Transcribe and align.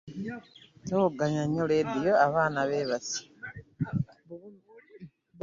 Towogganya 0.87 1.43
nnyo 1.45 1.63
leediyo 1.69 2.13
abaana 2.25 2.59
beebase. 2.69 3.19